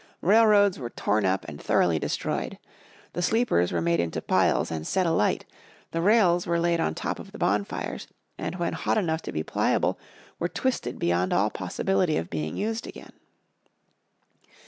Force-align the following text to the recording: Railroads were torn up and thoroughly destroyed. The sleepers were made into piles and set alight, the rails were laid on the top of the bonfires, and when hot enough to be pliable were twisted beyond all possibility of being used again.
Railroads 0.21 0.79
were 0.79 0.89
torn 0.89 1.27
up 1.27 1.45
and 1.47 1.61
thoroughly 1.61 1.99
destroyed. 1.99 2.57
The 3.13 3.21
sleepers 3.21 3.71
were 3.71 3.83
made 3.83 3.99
into 3.99 4.19
piles 4.19 4.71
and 4.71 4.87
set 4.87 5.05
alight, 5.05 5.45
the 5.91 6.01
rails 6.01 6.47
were 6.47 6.59
laid 6.59 6.79
on 6.79 6.93
the 6.95 6.99
top 6.99 7.19
of 7.19 7.31
the 7.31 7.37
bonfires, 7.37 8.07
and 8.35 8.55
when 8.55 8.73
hot 8.73 8.97
enough 8.97 9.21
to 9.21 9.31
be 9.31 9.43
pliable 9.43 9.99
were 10.39 10.49
twisted 10.49 10.97
beyond 10.97 11.33
all 11.33 11.51
possibility 11.51 12.17
of 12.17 12.31
being 12.31 12.57
used 12.57 12.87
again. 12.87 13.13